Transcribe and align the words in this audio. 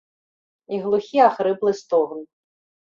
І 0.73 0.79
глухі 0.87 1.19
ахрыплы 1.29 1.71
стогн. 1.85 2.29